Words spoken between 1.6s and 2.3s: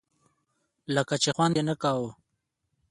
نه کاوه.